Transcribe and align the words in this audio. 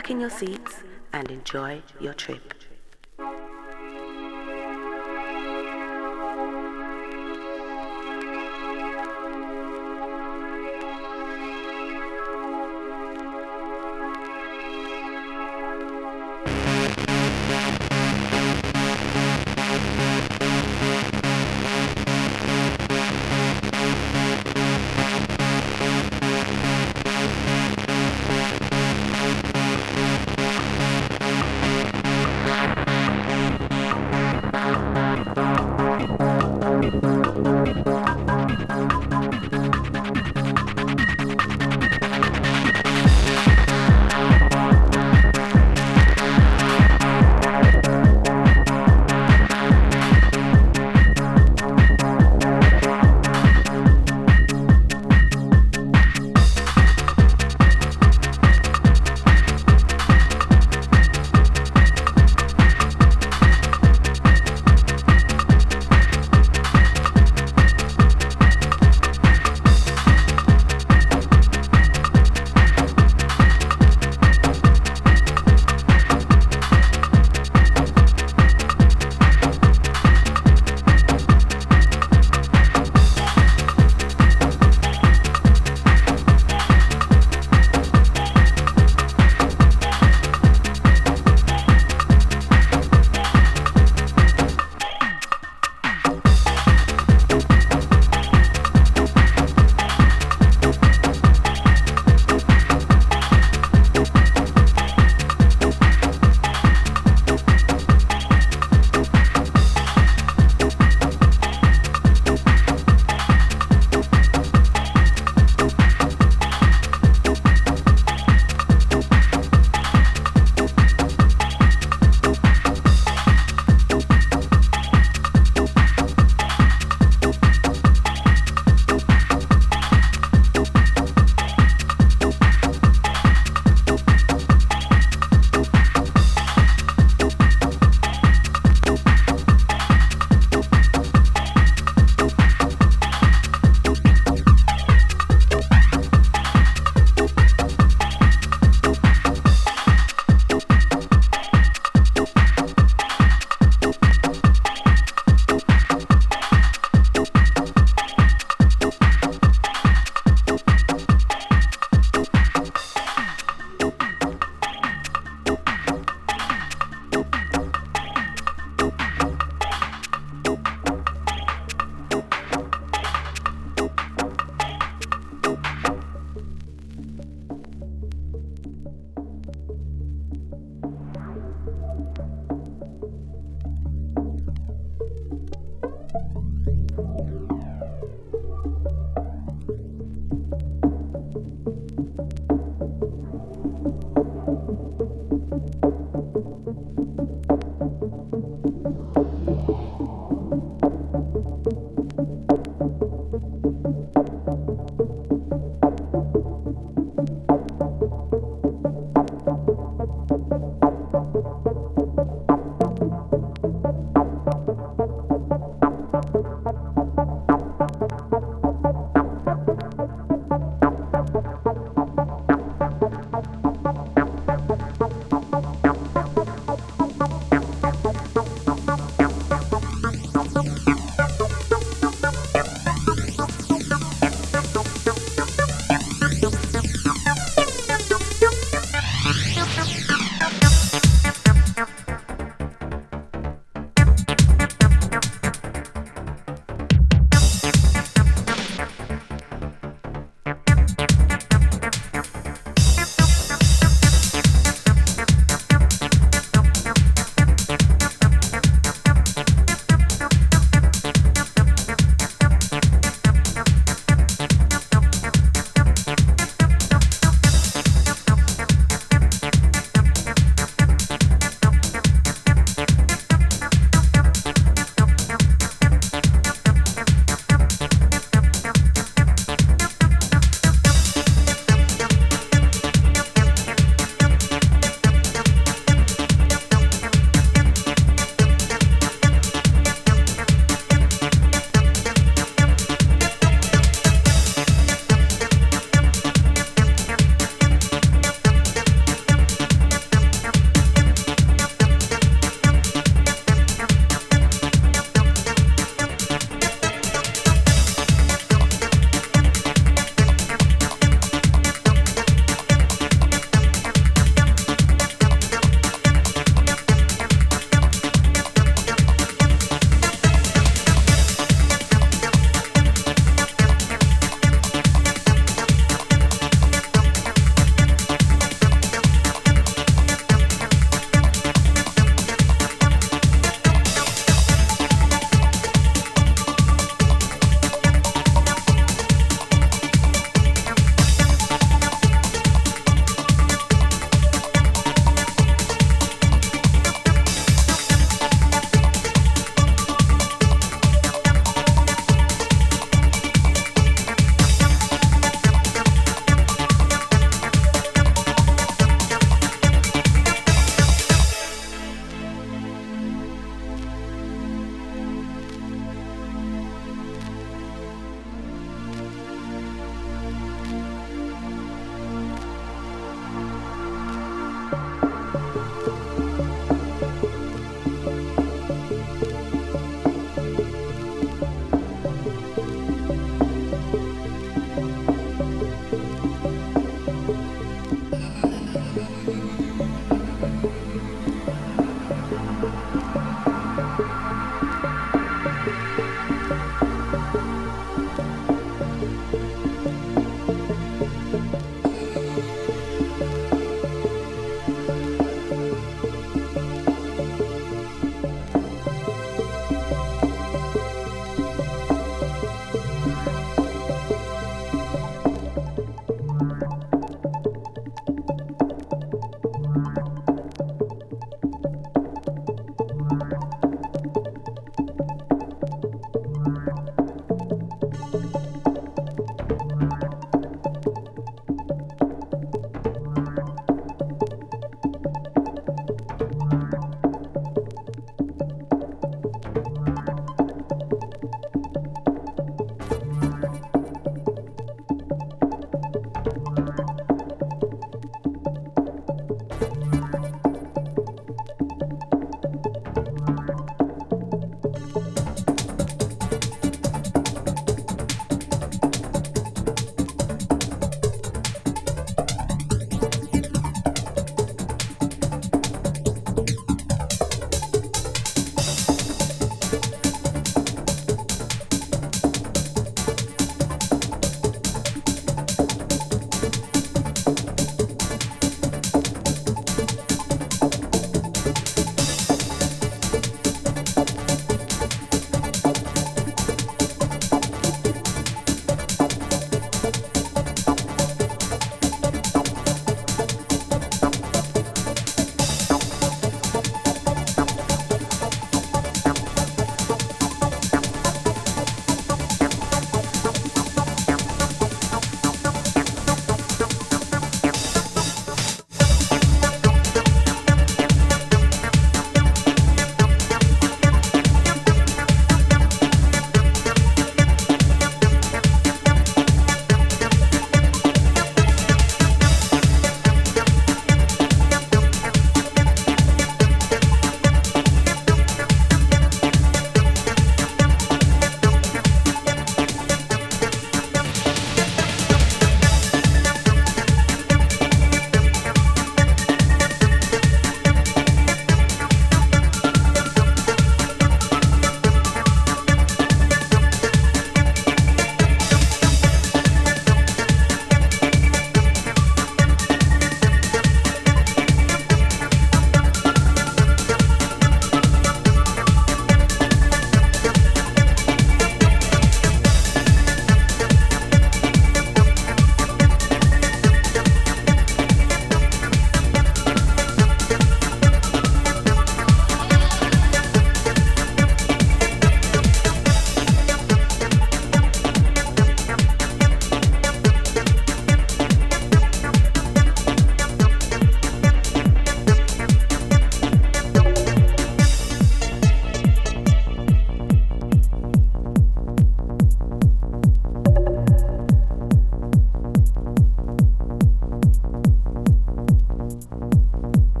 back 0.00 0.10
in 0.10 0.18
your 0.18 0.30
seats 0.30 0.82
and 1.12 1.30
enjoy 1.30 1.82
your 2.00 2.14
trip. 2.14 2.49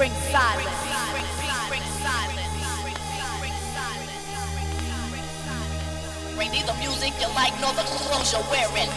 Bring 0.00 0.12
silence. 0.32 0.66
Bring 6.34 6.50
neither 6.52 6.72
music 6.78 7.12
you 7.20 7.28
like 7.34 7.52
nor 7.60 7.74
the 7.74 7.82
clothes 7.82 8.32
you're 8.32 8.40
wearing. 8.50 8.88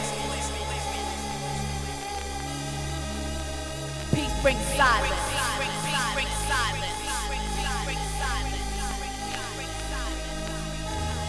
Peace 4.14 4.42
brings 4.42 4.64
silence. 4.78 5.28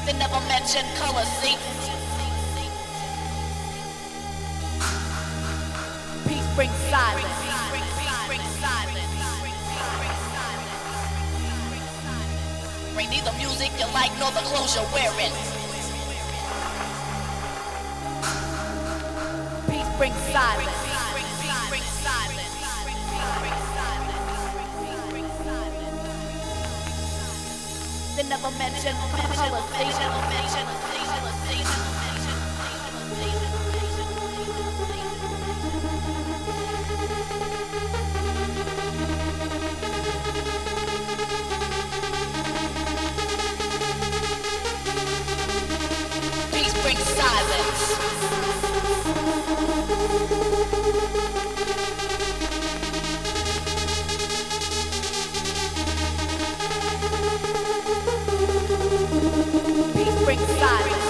They 0.06 0.12
never 0.12 0.40
mention 0.46 0.86
color, 0.94 1.24
see? 1.42 1.56
Peace 6.28 6.54
brings 6.54 6.76
silence. 6.88 7.43
Neither 13.14 13.32
music 13.38 13.70
you 13.78 13.86
like 13.94 14.10
nor 14.18 14.30
the 14.32 14.42
clothes 14.50 14.74
you're 14.74 14.90
wearing. 14.90 15.30
Peace 19.70 19.90
brings 19.98 20.18
silence. 20.34 20.80
They 28.16 28.22
never 28.28 28.50
mention 28.58 28.94
color, 29.36 29.62
Peace 29.78 30.83
silence. 49.04 49.44
Peace 59.94 60.24
brings 60.24 61.03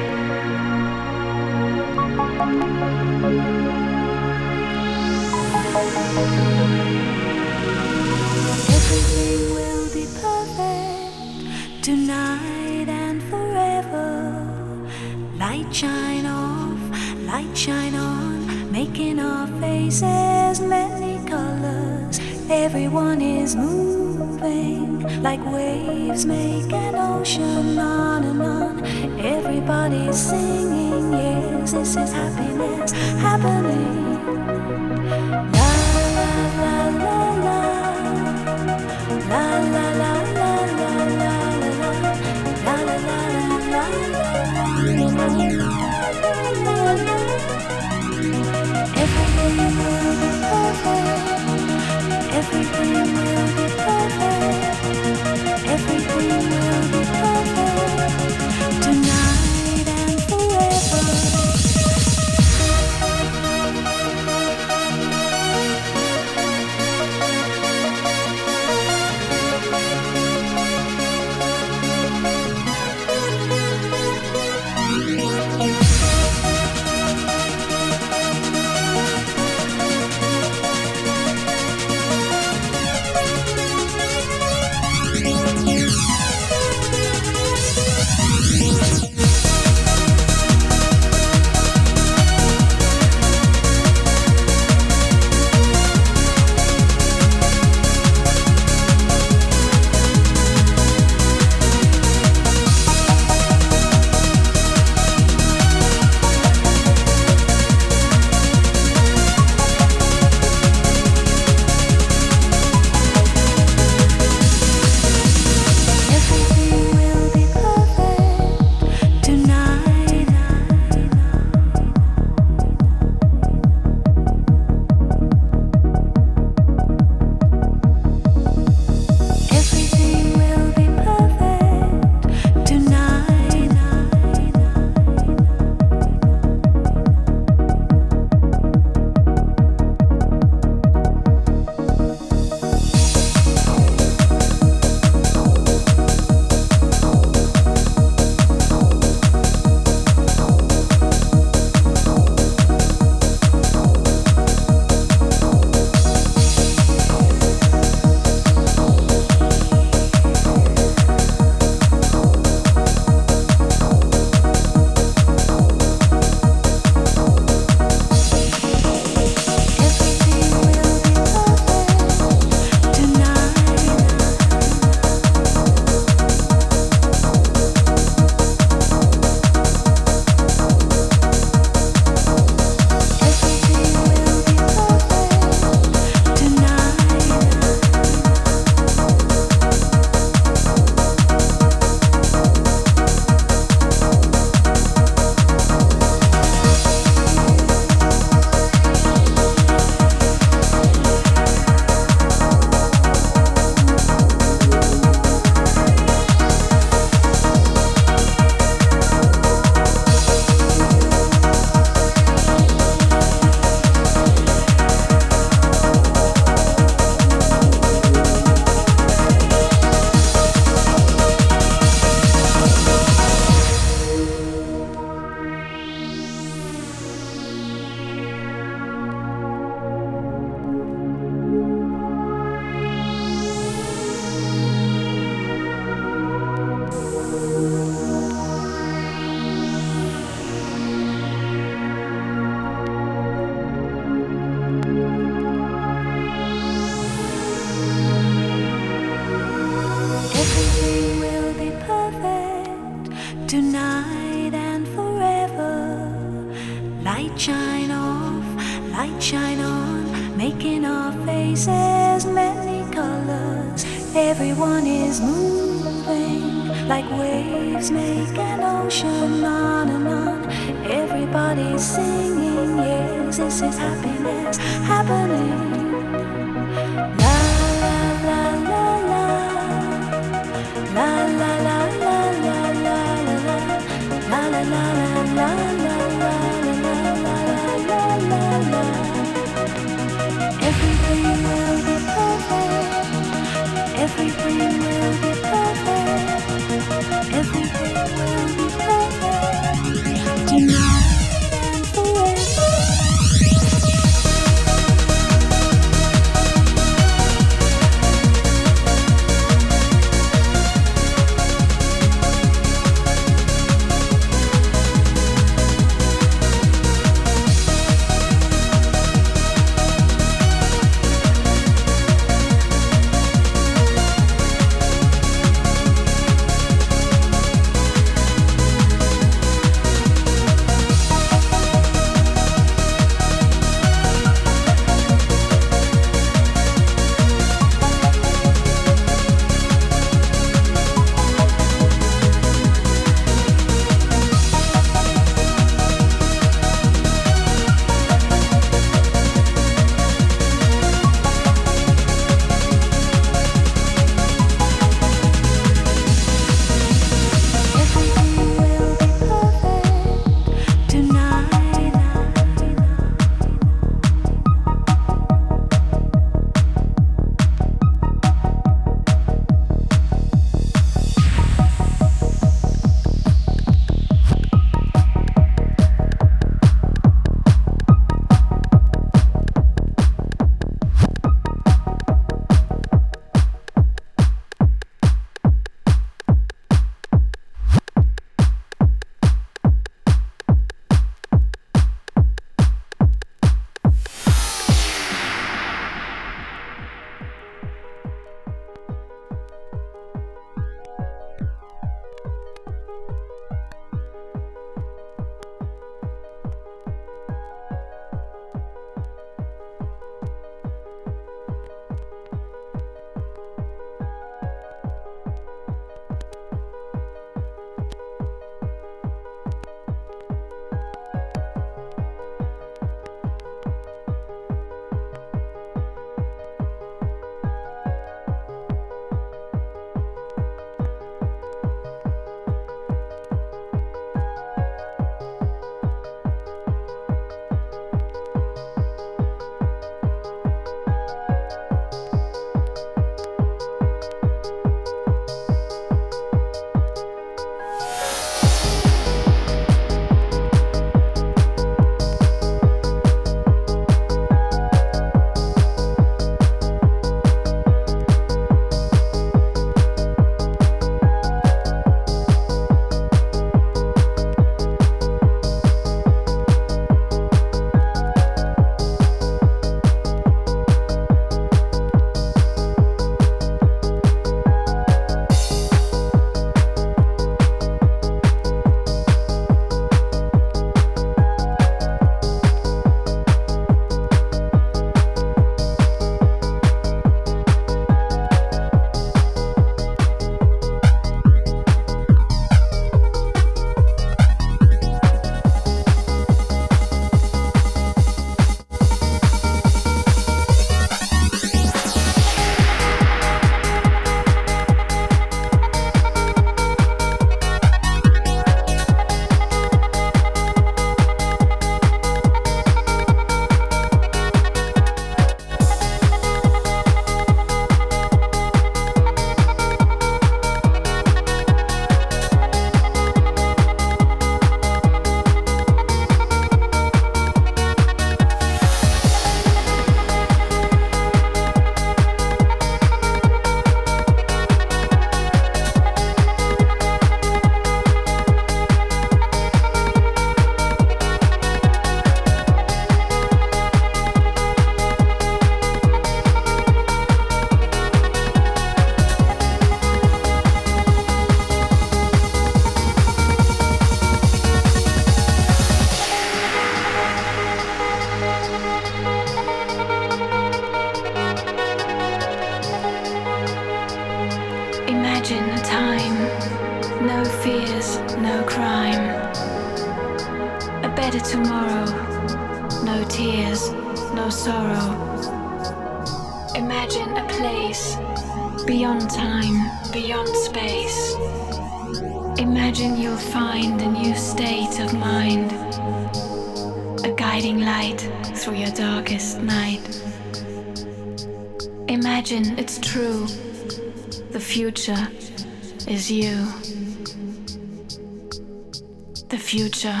future 599.78 600.00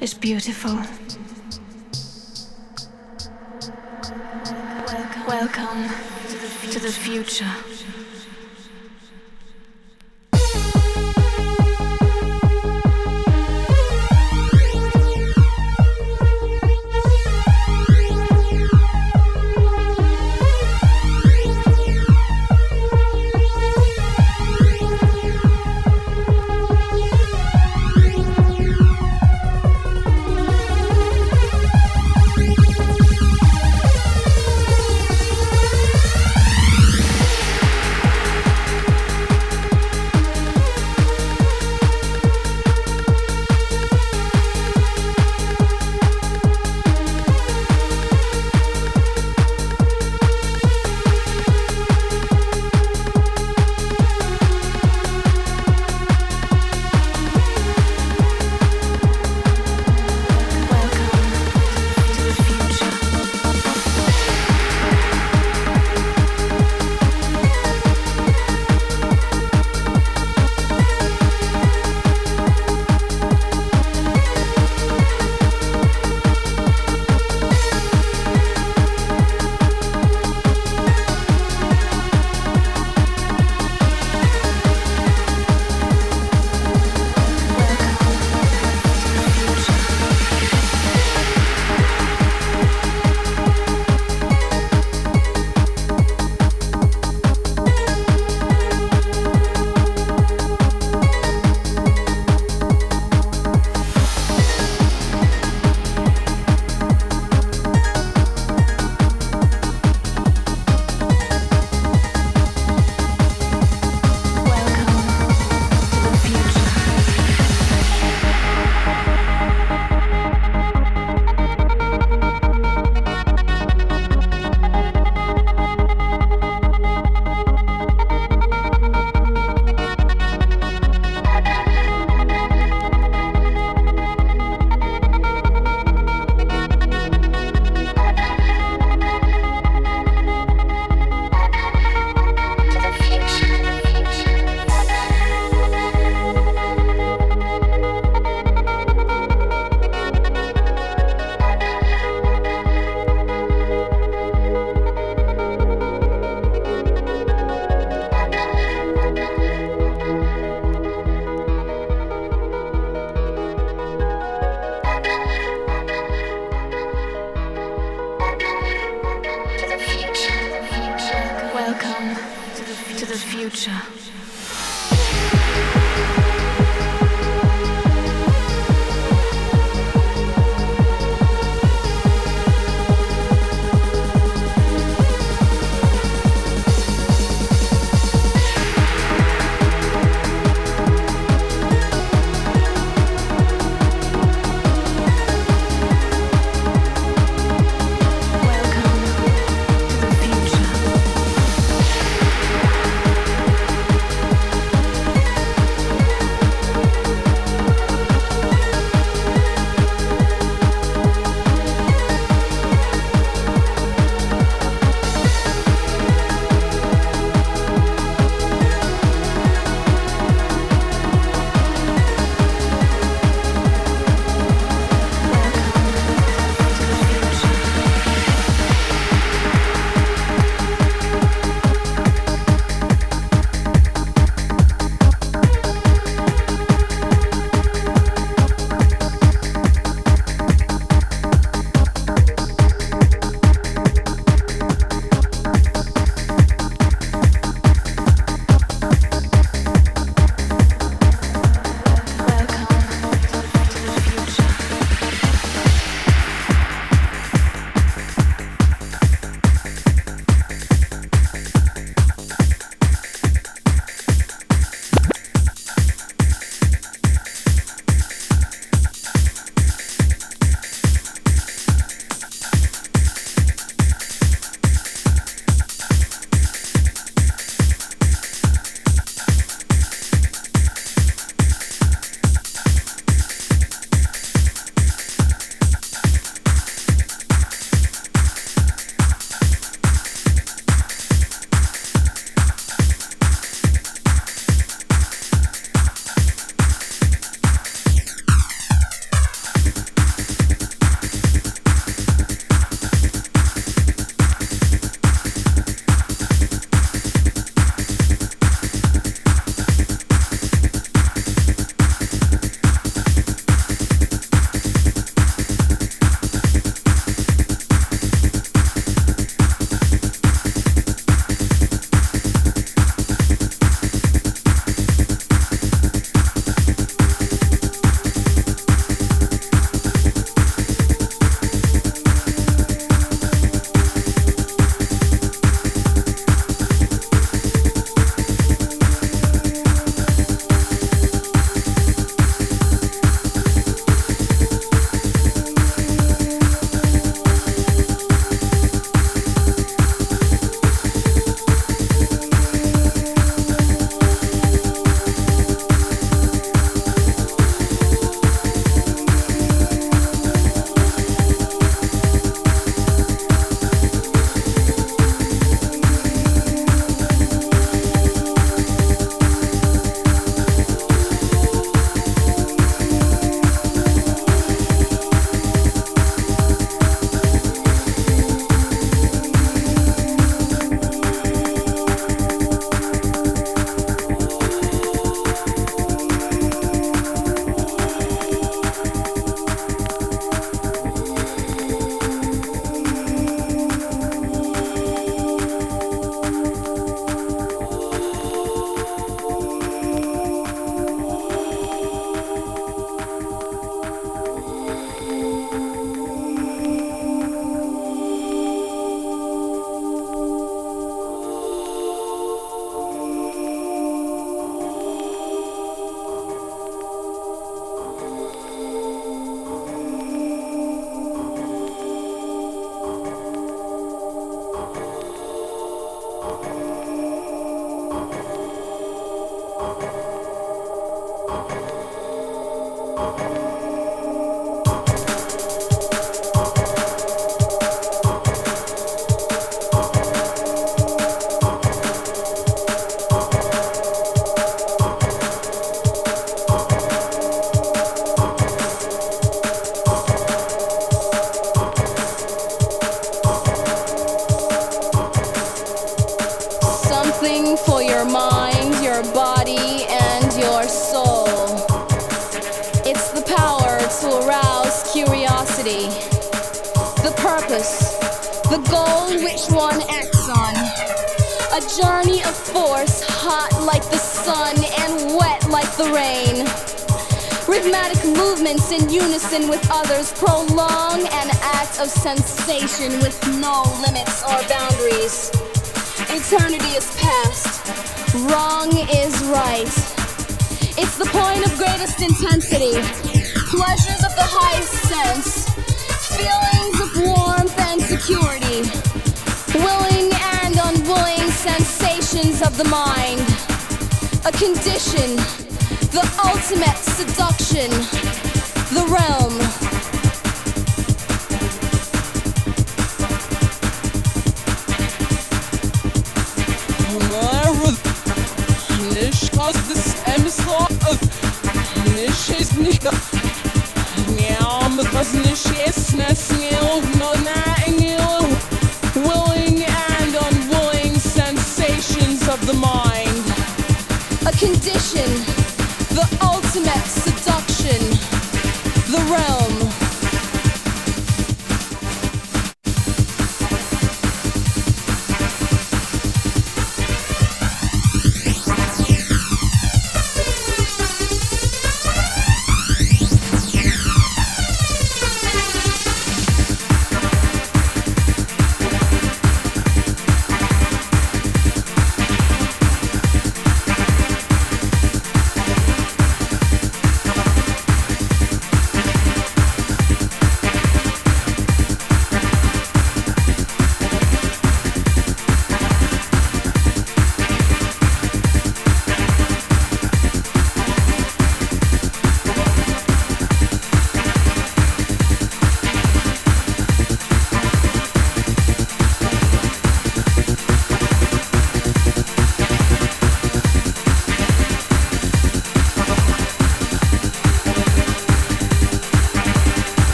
is 0.00 0.14
beautiful. 0.14 0.70
Welcome 5.26 5.88
to 6.70 6.78
the 6.78 6.92
future. 6.92 7.67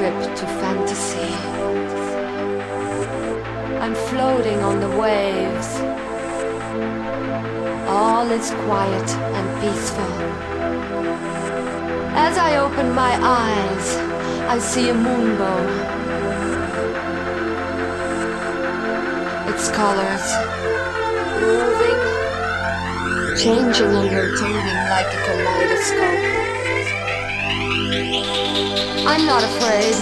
trip 0.00 0.34
to 0.34 0.46
fantasy. 0.46 1.30
I'm 3.84 3.94
floating 4.08 4.60
on 4.62 4.80
the 4.80 4.88
waves. 4.96 5.68
All 7.86 8.26
is 8.30 8.50
quiet 8.64 9.10
and 9.36 9.46
peaceful. 9.60 10.12
As 12.16 12.38
I 12.38 12.56
open 12.56 12.94
my 12.94 13.12
eyes, 13.44 13.86
I 14.48 14.58
see 14.58 14.88
a 14.88 14.94
moonbow. 14.94 15.60
Its 19.52 19.68
colors 19.68 20.26
moving, 21.44 22.00
changing 23.36 23.92
and 24.00 24.10
rotating 24.16 24.80
like 24.94 25.10
a 25.12 25.20
kaleidoscope. 25.26 26.49
I'm 29.06 29.24
not 29.24 29.42
afraid. 29.42 29.94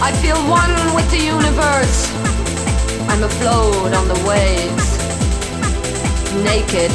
I 0.00 0.12
feel 0.22 0.36
one 0.48 0.94
with 0.94 1.10
the 1.10 1.18
universe. 1.18 2.10
I'm 3.10 3.24
afloat 3.24 3.92
on 3.92 4.06
the 4.06 4.20
waves, 4.26 4.88
naked. 6.44 6.90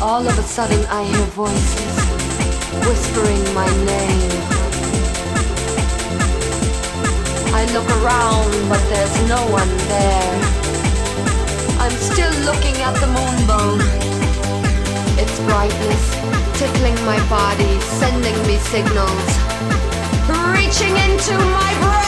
All 0.00 0.26
of 0.26 0.38
a 0.38 0.42
sudden, 0.42 0.84
I 0.86 1.02
hear 1.04 1.26
voices 1.34 1.94
whispering 2.86 3.42
my 3.52 3.66
name. 3.84 4.30
I 7.52 7.64
look 7.74 7.88
around, 7.98 8.50
but 8.68 8.80
there's 8.88 9.28
no 9.28 9.42
one 9.50 9.68
there. 9.90 10.34
I'm 11.78 11.96
still 11.98 12.32
looking 12.46 12.76
at 12.80 12.94
the 13.00 13.06
moonbow. 13.06 13.78
Its 15.18 15.38
brightness 15.40 16.31
tickling 16.54 16.94
my 17.04 17.18
body, 17.28 17.80
sending 17.80 18.36
me 18.46 18.58
signals, 18.58 19.30
reaching 20.54 20.94
into 20.96 21.36
my 21.38 21.72
brain. 21.80 22.01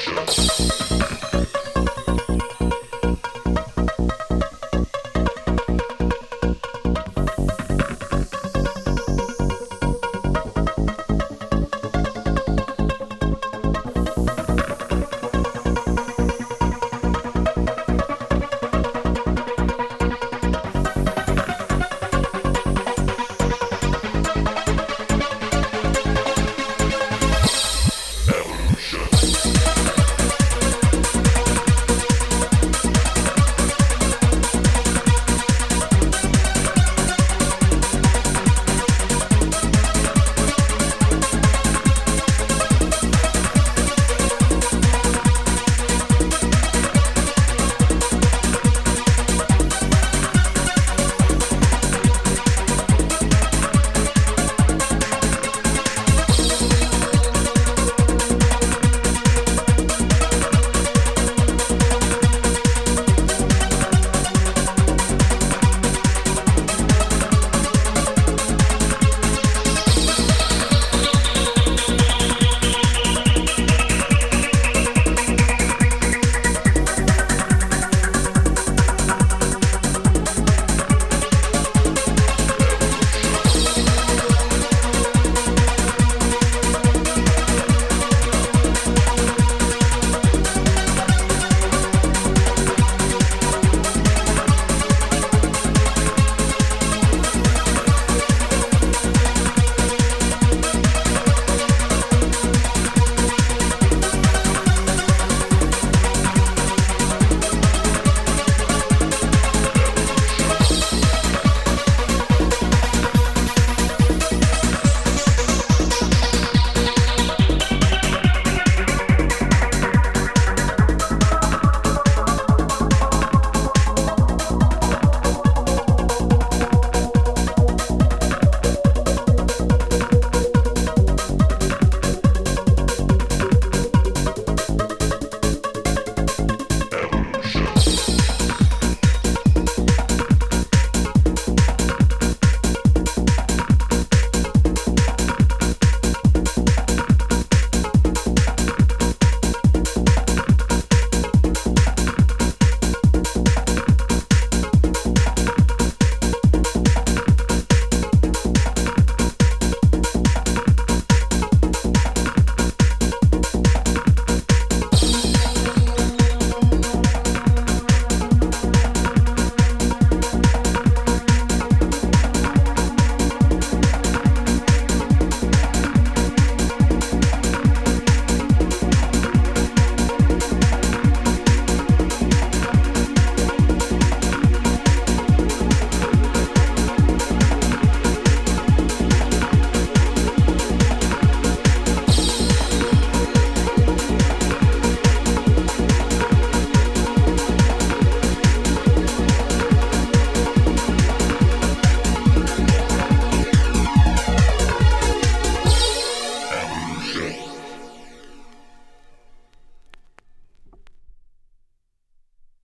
Show. 0.00 1.17